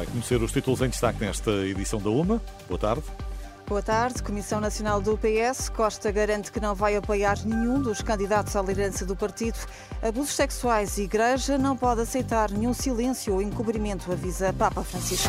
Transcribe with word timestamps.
Vai 0.00 0.06
conhecer 0.06 0.42
os 0.42 0.50
títulos 0.50 0.80
em 0.80 0.88
destaque 0.88 1.20
nesta 1.20 1.50
edição 1.50 2.00
da 2.00 2.08
UMA. 2.08 2.40
Boa 2.66 2.78
tarde. 2.78 3.02
Boa 3.66 3.82
tarde. 3.82 4.22
Comissão 4.22 4.58
Nacional 4.58 4.98
do 4.98 5.18
PS. 5.18 5.68
Costa 5.68 6.10
garante 6.10 6.50
que 6.50 6.58
não 6.58 6.74
vai 6.74 6.96
apoiar 6.96 7.36
nenhum 7.44 7.82
dos 7.82 8.00
candidatos 8.00 8.56
à 8.56 8.62
liderança 8.62 9.04
do 9.04 9.14
partido. 9.14 9.58
Abusos 10.00 10.34
sexuais 10.34 10.96
e 10.96 11.02
igreja 11.02 11.58
não 11.58 11.76
pode 11.76 12.00
aceitar 12.00 12.50
nenhum 12.50 12.72
silêncio 12.72 13.34
ou 13.34 13.42
encobrimento, 13.42 14.10
avisa 14.10 14.54
Papa 14.54 14.82
Francisco. 14.82 15.28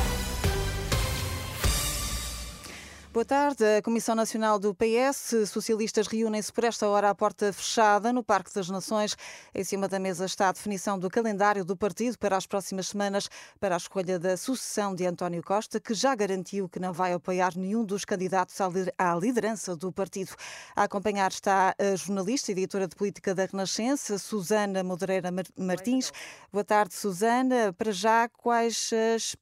Boa 3.13 3.25
tarde. 3.25 3.61
A 3.65 3.81
Comissão 3.81 4.15
Nacional 4.15 4.57
do 4.57 4.73
PS, 4.73 5.49
socialistas 5.49 6.07
reúnem-se 6.07 6.49
por 6.53 6.63
esta 6.63 6.87
hora 6.87 7.09
à 7.09 7.13
porta 7.13 7.51
fechada 7.51 8.13
no 8.13 8.23
Parque 8.23 8.53
das 8.55 8.69
Nações. 8.69 9.17
Em 9.53 9.65
cima 9.65 9.89
da 9.89 9.99
mesa 9.99 10.23
está 10.23 10.47
a 10.47 10.53
definição 10.53 10.97
do 10.97 11.09
calendário 11.09 11.65
do 11.65 11.75
partido 11.75 12.17
para 12.17 12.37
as 12.37 12.45
próximas 12.45 12.87
semanas 12.87 13.29
para 13.59 13.75
a 13.75 13.77
escolha 13.77 14.17
da 14.17 14.37
sucessão 14.37 14.95
de 14.95 15.05
António 15.05 15.43
Costa, 15.43 15.77
que 15.77 15.93
já 15.93 16.15
garantiu 16.15 16.69
que 16.69 16.79
não 16.79 16.93
vai 16.93 17.11
apoiar 17.11 17.51
nenhum 17.57 17.83
dos 17.83 18.05
candidatos 18.05 18.55
à 18.97 19.13
liderança 19.15 19.75
do 19.75 19.91
partido. 19.91 20.33
A 20.73 20.83
acompanhar 20.83 21.31
está 21.31 21.75
a 21.77 21.95
jornalista 21.97 22.51
e 22.51 22.53
editora 22.53 22.87
de 22.87 22.95
política 22.95 23.35
da 23.35 23.43
Renascença, 23.43 24.17
Susana 24.17 24.85
Modereira 24.85 25.27
Martins. 25.57 26.13
Boa 26.49 26.63
tarde, 26.63 26.93
Susana. 26.93 27.73
Para 27.73 27.91
já, 27.91 28.29
quais 28.29 28.89
as, 29.15 29.35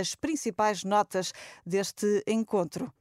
as 0.00 0.16
principais 0.16 0.82
notas 0.82 1.32
deste 1.64 2.24
encontro? 2.26 2.92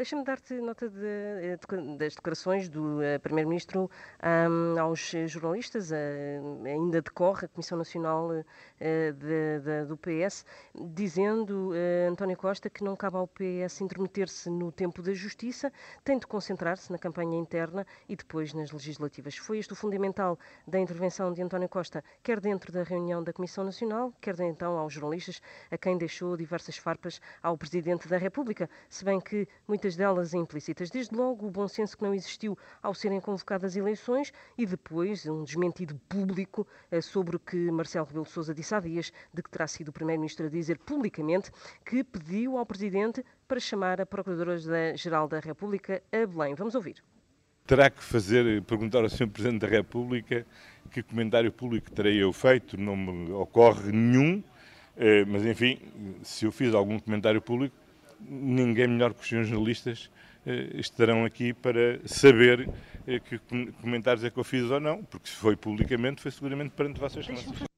Deixa-me 0.00 0.24
dar-te 0.24 0.54
nota 0.54 0.88
de, 0.88 0.98
eh, 1.04 1.58
de, 1.58 1.96
das 1.98 2.14
declarações 2.14 2.70
do 2.70 3.00
uh, 3.00 3.20
Primeiro-Ministro 3.22 3.90
um, 4.24 4.80
aos 4.80 5.12
jornalistas. 5.26 5.90
Uh, 5.90 6.64
ainda 6.64 7.02
decorre 7.02 7.44
a 7.44 7.48
Comissão 7.48 7.76
Nacional 7.76 8.30
uh, 8.30 8.42
de, 8.80 9.60
de, 9.60 9.84
do 9.84 9.98
PS, 9.98 10.46
dizendo 10.74 11.72
António 12.10 12.34
Costa 12.38 12.70
que 12.70 12.82
não 12.82 12.96
cabe 12.96 13.18
ao 13.18 13.28
PS 13.28 13.82
intermeter-se 13.82 14.48
no 14.48 14.72
tempo 14.72 15.02
da 15.02 15.12
justiça, 15.12 15.70
tem 16.02 16.18
de 16.18 16.26
concentrar-se 16.26 16.90
na 16.90 16.98
campanha 16.98 17.36
interna 17.36 17.86
e 18.08 18.16
depois 18.16 18.54
nas 18.54 18.72
legislativas. 18.72 19.36
Foi 19.36 19.58
este 19.58 19.74
o 19.74 19.76
fundamental 19.76 20.38
da 20.66 20.78
intervenção 20.78 21.30
de 21.30 21.42
António 21.42 21.68
Costa, 21.68 22.02
quer 22.22 22.40
dentro 22.40 22.72
da 22.72 22.84
reunião 22.84 23.22
da 23.22 23.34
Comissão 23.34 23.64
Nacional, 23.64 24.14
quer 24.18 24.40
então 24.40 24.78
aos 24.78 24.94
jornalistas, 24.94 25.42
a 25.70 25.76
quem 25.76 25.98
deixou 25.98 26.38
diversas 26.38 26.78
farpas 26.78 27.20
ao 27.42 27.58
Presidente 27.58 28.08
da 28.08 28.16
República, 28.16 28.70
se 28.88 29.04
bem 29.04 29.20
que 29.20 29.46
muitas 29.68 29.89
muitas 29.90 29.96
delas 29.96 30.34
implícitas. 30.34 30.90
Desde 30.90 31.14
logo, 31.14 31.46
o 31.46 31.50
bom 31.50 31.66
senso 31.66 31.96
que 31.96 32.04
não 32.04 32.14
existiu 32.14 32.56
ao 32.82 32.94
serem 32.94 33.20
convocadas 33.20 33.76
eleições 33.76 34.32
e 34.56 34.64
depois 34.66 35.26
um 35.26 35.42
desmentido 35.42 35.98
público 36.08 36.66
eh, 36.90 37.00
sobre 37.00 37.36
o 37.36 37.38
que 37.38 37.56
Marcelo 37.70 38.06
Rebelo 38.06 38.24
de 38.24 38.30
Sousa 38.30 38.54
disse 38.54 38.74
há 38.74 38.80
dias, 38.80 39.12
de 39.32 39.42
que 39.42 39.50
terá 39.50 39.66
sido 39.66 39.88
o 39.88 39.92
Primeiro-Ministro 39.92 40.46
a 40.46 40.48
dizer 40.48 40.78
publicamente 40.78 41.50
que 41.84 42.04
pediu 42.04 42.56
ao 42.56 42.66
Presidente 42.66 43.24
para 43.48 43.58
chamar 43.58 44.00
a 44.00 44.06
Procuradora-Geral 44.06 45.28
da 45.28 45.40
República 45.40 46.02
a 46.12 46.26
Belém. 46.26 46.54
Vamos 46.54 46.74
ouvir. 46.74 47.02
Terá 47.66 47.90
que 47.90 48.02
fazer, 48.02 48.62
perguntar 48.62 49.00
ao 49.00 49.08
Sr. 49.08 49.28
Presidente 49.28 49.60
da 49.60 49.68
República 49.68 50.46
que 50.90 51.02
comentário 51.02 51.52
público 51.52 51.90
terei 51.90 52.22
eu 52.22 52.32
feito, 52.32 52.76
não 52.76 52.96
me 52.96 53.30
ocorre 53.32 53.92
nenhum, 53.92 54.42
eh, 54.96 55.24
mas 55.24 55.44
enfim, 55.44 55.78
se 56.22 56.44
eu 56.46 56.52
fiz 56.52 56.74
algum 56.74 56.98
comentário 56.98 57.40
público, 57.40 57.76
ninguém 58.20 58.88
melhor 58.88 59.14
que 59.14 59.20
os 59.22 59.28
senhores 59.28 59.48
jornalistas 59.48 60.10
eh, 60.46 60.70
estarão 60.74 61.24
aqui 61.24 61.52
para 61.52 62.00
saber 62.06 62.68
eh, 63.06 63.20
que 63.20 63.38
comentários 63.80 64.24
é 64.24 64.30
que 64.30 64.38
eu 64.38 64.44
fiz 64.44 64.70
ou 64.70 64.80
não, 64.80 65.04
porque 65.04 65.28
se 65.28 65.36
foi 65.36 65.56
publicamente, 65.56 66.22
foi 66.22 66.30
seguramente 66.30 66.70
perante 66.70 67.02
excelências. 67.04 67.70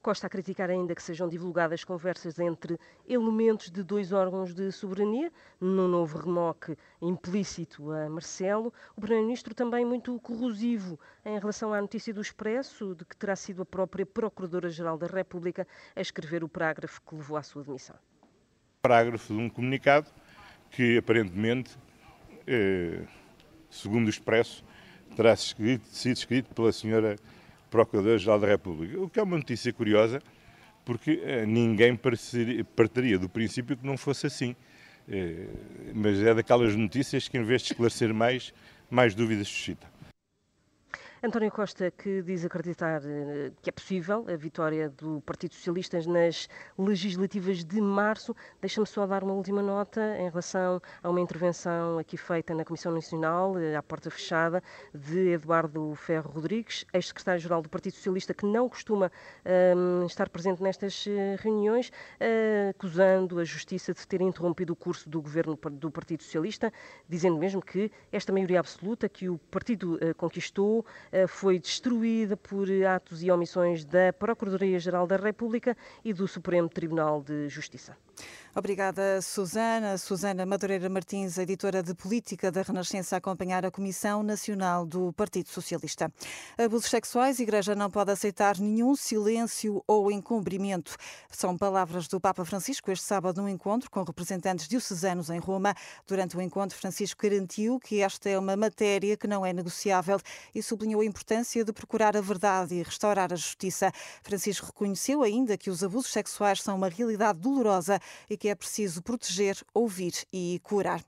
Costa 0.00 0.26
a 0.26 0.30
criticar 0.30 0.70
ainda 0.70 0.94
que 0.94 1.02
sejam 1.02 1.28
divulgadas 1.28 1.84
conversas 1.84 2.38
entre 2.38 2.78
elementos 3.06 3.70
de 3.70 3.82
dois 3.82 4.12
órgãos 4.12 4.54
de 4.54 4.72
soberania, 4.72 5.30
no 5.60 5.86
novo 5.86 6.18
remoque 6.18 6.76
implícito 7.02 7.92
a 7.92 8.08
Marcelo. 8.08 8.72
O 8.96 9.00
Primeiro-Ministro 9.00 9.54
também 9.54 9.84
muito 9.84 10.18
corrosivo 10.20 10.98
em 11.24 11.38
relação 11.38 11.74
à 11.74 11.80
notícia 11.80 12.14
do 12.14 12.20
Expresso, 12.20 12.94
de 12.94 13.04
que 13.04 13.16
terá 13.16 13.36
sido 13.36 13.62
a 13.62 13.66
própria 13.66 14.06
Procuradora-Geral 14.06 14.96
da 14.96 15.06
República 15.06 15.66
a 15.94 16.00
escrever 16.00 16.42
o 16.42 16.48
parágrafo 16.48 17.02
que 17.02 17.14
levou 17.14 17.36
à 17.36 17.42
sua 17.42 17.64
demissão 17.64 17.96
parágrafo 18.80 19.34
de 19.34 19.40
um 19.40 19.48
comunicado 19.48 20.06
que 20.70 20.98
aparentemente, 20.98 21.70
eh, 22.46 23.02
segundo 23.70 24.06
o 24.06 24.10
Expresso, 24.10 24.64
terá 25.16 25.34
sido 25.34 25.80
escrito 26.04 26.54
pela 26.54 26.72
senhora 26.72 27.16
Procuradora-Geral 27.70 28.38
da 28.38 28.46
República. 28.46 29.00
O 29.00 29.08
que 29.08 29.18
é 29.18 29.22
uma 29.22 29.36
notícia 29.36 29.72
curiosa, 29.72 30.22
porque 30.84 31.20
eh, 31.24 31.44
ninguém 31.44 31.98
partiria 32.76 33.18
do 33.18 33.28
princípio 33.28 33.76
que 33.76 33.86
não 33.86 33.96
fosse 33.96 34.26
assim. 34.26 34.54
Eh, 35.08 35.48
mas 35.94 36.22
é 36.22 36.34
daquelas 36.34 36.76
notícias 36.76 37.28
que, 37.28 37.38
em 37.38 37.42
vez 37.42 37.62
de 37.62 37.72
esclarecer 37.72 38.12
mais, 38.14 38.52
mais 38.90 39.14
dúvidas 39.14 39.48
suscita. 39.48 39.86
António 41.20 41.50
Costa, 41.50 41.90
que 41.90 42.22
diz 42.22 42.44
acreditar 42.44 43.02
eh, 43.04 43.50
que 43.60 43.70
é 43.70 43.72
possível 43.72 44.24
a 44.32 44.36
vitória 44.36 44.88
do 44.88 45.20
Partido 45.22 45.52
Socialista 45.52 45.98
nas 46.06 46.48
legislativas 46.78 47.64
de 47.64 47.80
março. 47.80 48.36
Deixa-me 48.60 48.86
só 48.86 49.04
dar 49.04 49.24
uma 49.24 49.32
última 49.32 49.60
nota 49.60 50.16
em 50.16 50.28
relação 50.28 50.80
a 51.02 51.10
uma 51.10 51.20
intervenção 51.20 51.98
aqui 51.98 52.16
feita 52.16 52.54
na 52.54 52.64
Comissão 52.64 52.92
Nacional, 52.92 53.58
eh, 53.58 53.74
à 53.74 53.82
porta 53.82 54.08
fechada, 54.12 54.62
de 54.94 55.30
Eduardo 55.30 55.92
Ferro 55.96 56.30
Rodrigues, 56.30 56.86
ex-secretário-geral 56.92 57.62
do 57.62 57.68
Partido 57.68 57.94
Socialista, 57.94 58.32
que 58.32 58.46
não 58.46 58.68
costuma 58.68 59.10
um, 59.44 60.02
ehm, 60.02 60.06
estar 60.06 60.28
presente 60.28 60.62
nestas 60.62 61.04
eh, 61.08 61.36
reuniões, 61.40 61.90
acusando 62.70 63.40
a 63.40 63.44
Justiça 63.44 63.92
de 63.92 64.06
ter 64.06 64.20
interrompido 64.20 64.72
o 64.72 64.76
curso 64.76 65.08
do 65.08 65.20
governo 65.20 65.58
do 65.72 65.90
Partido 65.90 66.22
Socialista, 66.22 66.72
dizendo 67.08 67.38
mesmo 67.38 67.60
que 67.60 67.90
esta 68.12 68.32
maioria 68.32 68.60
absoluta 68.60 69.08
que 69.08 69.28
o 69.28 69.38
partido 69.50 69.98
conquistou 70.16 70.84
foi 71.26 71.58
destruída 71.58 72.36
por 72.36 72.68
atos 72.84 73.22
e 73.22 73.30
omissões 73.30 73.84
da 73.84 74.12
Procuradoria-Geral 74.12 75.06
da 75.06 75.16
República 75.16 75.76
e 76.04 76.12
do 76.12 76.26
Supremo 76.28 76.68
Tribunal 76.68 77.22
de 77.22 77.48
Justiça. 77.48 77.96
Obrigada, 78.58 79.22
Susana. 79.22 79.96
Susana 79.96 80.44
Madureira 80.44 80.88
Martins, 80.88 81.38
editora 81.38 81.80
de 81.80 81.94
Política 81.94 82.50
da 82.50 82.62
Renascença, 82.62 83.14
a 83.14 83.18
acompanhar 83.18 83.64
a 83.64 83.70
Comissão 83.70 84.20
Nacional 84.24 84.84
do 84.84 85.12
Partido 85.12 85.48
Socialista. 85.48 86.12
Abusos 86.56 86.90
sexuais, 86.90 87.38
Igreja 87.38 87.76
não 87.76 87.88
pode 87.88 88.10
aceitar 88.10 88.58
nenhum 88.58 88.96
silêncio 88.96 89.80
ou 89.86 90.10
encobrimento. 90.10 90.96
São 91.30 91.56
palavras 91.56 92.08
do 92.08 92.20
Papa 92.20 92.44
Francisco 92.44 92.90
este 92.90 93.04
sábado 93.04 93.40
num 93.40 93.48
encontro 93.48 93.88
com 93.92 94.02
representantes 94.02 94.66
diocesanos 94.66 95.30
em 95.30 95.38
Roma. 95.38 95.72
Durante 96.04 96.36
o 96.36 96.42
encontro, 96.42 96.76
Francisco 96.76 97.22
garantiu 97.22 97.78
que 97.78 98.00
esta 98.00 98.28
é 98.28 98.36
uma 98.36 98.56
matéria 98.56 99.16
que 99.16 99.28
não 99.28 99.46
é 99.46 99.52
negociável 99.52 100.18
e 100.52 100.60
sublinhou 100.64 101.02
a 101.02 101.04
importância 101.04 101.64
de 101.64 101.72
procurar 101.72 102.16
a 102.16 102.20
verdade 102.20 102.74
e 102.74 102.82
restaurar 102.82 103.32
a 103.32 103.36
justiça. 103.36 103.92
Francisco 104.24 104.66
reconheceu 104.66 105.22
ainda 105.22 105.56
que 105.56 105.70
os 105.70 105.84
abusos 105.84 106.10
sexuais 106.10 106.60
são 106.60 106.74
uma 106.74 106.88
realidade 106.88 107.38
dolorosa 107.38 108.00
e 108.28 108.36
que 108.36 108.48
é 108.48 108.54
preciso 108.54 109.02
proteger, 109.02 109.56
ouvir 109.74 110.12
e 110.32 110.60
curar. 110.62 111.02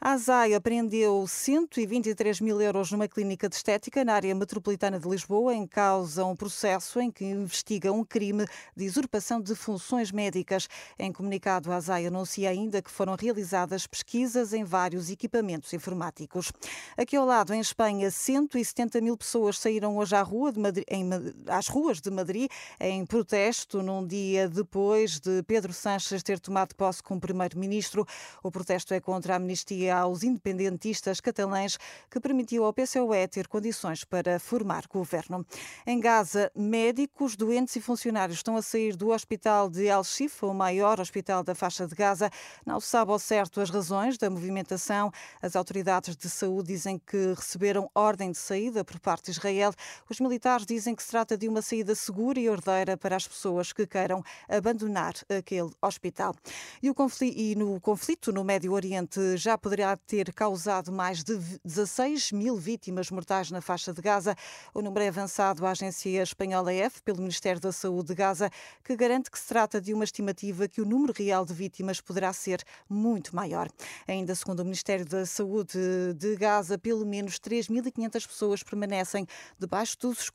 A 0.00 0.12
ASAI 0.12 0.54
apreendeu 0.54 1.26
123 1.26 2.40
mil 2.40 2.60
euros 2.60 2.92
numa 2.92 3.08
clínica 3.08 3.48
de 3.48 3.56
estética 3.56 4.04
na 4.04 4.12
área 4.12 4.34
metropolitana 4.34 5.00
de 5.00 5.08
Lisboa, 5.08 5.54
em 5.54 5.66
causa 5.66 6.24
um 6.24 6.36
processo 6.36 7.00
em 7.00 7.10
que 7.10 7.24
investiga 7.24 7.90
um 7.90 8.04
crime 8.04 8.46
de 8.76 8.86
usurpação 8.86 9.40
de 9.40 9.54
funções 9.54 10.12
médicas. 10.12 10.68
Em 10.98 11.10
comunicado, 11.10 11.72
a 11.72 11.76
ASAI 11.76 12.06
anuncia 12.06 12.50
ainda 12.50 12.82
que 12.82 12.90
foram 12.90 13.16
realizadas 13.16 13.86
pesquisas 13.86 14.52
em 14.52 14.64
vários 14.64 15.10
equipamentos 15.10 15.72
informáticos. 15.72 16.52
Aqui 16.96 17.16
ao 17.16 17.24
lado, 17.24 17.54
em 17.54 17.60
Espanha, 17.60 18.10
170 18.10 19.00
mil 19.00 19.16
pessoas 19.16 19.58
saíram 19.58 19.96
hoje 19.96 20.14
à 20.14 20.22
rua 20.22 20.52
de 20.52 20.60
em, 20.88 21.08
às 21.48 21.68
ruas 21.68 22.00
de 22.00 22.10
Madrid 22.10 22.50
em 22.78 23.06
protesto, 23.06 23.82
num 23.82 24.06
dia 24.06 24.48
depois 24.48 25.18
de 25.18 25.42
Pedro 25.44 25.72
Sánchez 25.72 26.22
ter 26.22 26.35
ter 26.36 26.40
tomado 26.40 26.74
posse 26.74 27.02
como 27.02 27.20
primeiro-ministro. 27.20 28.06
O 28.42 28.50
protesto 28.50 28.92
é 28.94 29.00
contra 29.00 29.34
a 29.34 29.36
amnistia 29.36 29.96
aos 29.96 30.22
independentistas 30.22 31.20
catalães 31.20 31.78
que 32.10 32.20
permitiu 32.20 32.64
ao 32.64 32.72
PCOE 32.72 33.26
ter 33.28 33.48
condições 33.48 34.04
para 34.04 34.38
formar 34.38 34.86
governo. 34.86 35.44
Em 35.86 35.98
Gaza, 35.98 36.50
médicos, 36.54 37.36
doentes 37.36 37.74
e 37.76 37.80
funcionários 37.80 38.38
estão 38.38 38.56
a 38.56 38.62
sair 38.62 38.96
do 38.96 39.10
hospital 39.10 39.68
de 39.70 39.88
Al-Shifa, 39.88 40.46
o 40.46 40.54
maior 40.54 41.00
hospital 41.00 41.42
da 41.42 41.54
faixa 41.54 41.86
de 41.86 41.94
Gaza. 41.94 42.30
Não 42.64 42.80
se 42.80 42.88
sabe 42.88 43.10
ao 43.10 43.18
certo 43.18 43.60
as 43.60 43.70
razões 43.70 44.18
da 44.18 44.28
movimentação. 44.28 45.10
As 45.40 45.56
autoridades 45.56 46.16
de 46.16 46.28
saúde 46.28 46.68
dizem 46.68 46.98
que 46.98 47.34
receberam 47.34 47.90
ordem 47.94 48.30
de 48.30 48.38
saída 48.38 48.84
por 48.84 49.00
parte 49.00 49.26
de 49.26 49.30
Israel. 49.32 49.72
Os 50.08 50.20
militares 50.20 50.66
dizem 50.66 50.94
que 50.94 51.02
se 51.02 51.10
trata 51.10 51.36
de 51.36 51.48
uma 51.48 51.62
saída 51.62 51.94
segura 51.94 52.38
e 52.38 52.48
ordeira 52.48 52.96
para 52.96 53.16
as 53.16 53.26
pessoas 53.26 53.72
que 53.72 53.86
queiram 53.86 54.22
abandonar 54.48 55.14
aquele 55.28 55.70
hospital. 55.80 56.25
E, 56.82 56.92
conflito, 56.94 57.38
e 57.38 57.54
no 57.54 57.80
conflito 57.80 58.32
no 58.32 58.44
Médio 58.44 58.72
Oriente 58.72 59.36
já 59.36 59.58
poderá 59.58 59.96
ter 59.96 60.32
causado 60.32 60.92
mais 60.92 61.22
de 61.22 61.36
16 61.64 62.32
mil 62.32 62.56
vítimas 62.56 63.10
mortais 63.10 63.50
na 63.50 63.60
faixa 63.60 63.92
de 63.92 64.00
Gaza. 64.00 64.34
O 64.72 64.80
número 64.80 65.04
é 65.04 65.08
avançado 65.08 65.66
à 65.66 65.70
agência 65.70 66.22
espanhola 66.22 66.72
EF 66.72 67.02
pelo 67.02 67.18
Ministério 67.18 67.60
da 67.60 67.72
Saúde 67.72 68.08
de 68.08 68.14
Gaza, 68.14 68.50
que 68.84 68.96
garante 68.96 69.30
que 69.30 69.38
se 69.38 69.46
trata 69.46 69.80
de 69.80 69.92
uma 69.92 70.04
estimativa 70.04 70.68
que 70.68 70.80
o 70.80 70.84
número 70.84 71.12
real 71.16 71.44
de 71.44 71.52
vítimas 71.52 72.00
poderá 72.00 72.32
ser 72.32 72.62
muito 72.88 73.34
maior. 73.34 73.68
Ainda 74.06 74.34
segundo 74.34 74.60
o 74.60 74.64
Ministério 74.64 75.04
da 75.04 75.26
Saúde 75.26 75.78
de 76.14 76.36
Gaza, 76.36 76.78
pelo 76.78 77.04
menos 77.04 77.38
3.500 77.38 78.26
pessoas 78.26 78.62
permanecem 78.62 79.26
debaixo 79.58 79.96
dos 79.98 80.30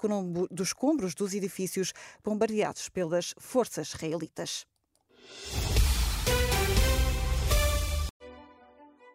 escombros 0.61 1.15
dos 1.15 1.33
edifícios 1.33 1.93
bombardeados 2.23 2.89
pelas 2.89 3.33
forças 3.38 3.89
israelitas. 3.89 4.70